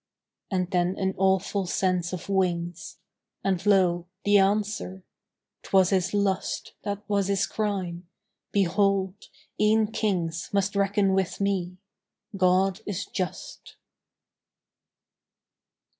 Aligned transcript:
And 0.49 0.71
then 0.71 0.97
an 0.97 1.13
awful 1.15 1.67
sense 1.67 2.11
of 2.11 2.27
wings: 2.27 2.97
And, 3.43 3.63
lo! 3.67 4.07
the 4.23 4.39
answer 4.39 5.03
"'Twas 5.61 5.91
his 5.91 6.11
lust 6.11 6.73
That 6.81 7.07
was 7.07 7.27
his 7.27 7.45
crime. 7.45 8.07
Behold! 8.51 9.29
e'en 9.59 9.91
kings 9.91 10.49
Must 10.51 10.75
reckon 10.75 11.13
with 11.13 11.39
Me. 11.39 11.77
God 12.35 12.81
is 12.87 13.05
just." 13.05 13.75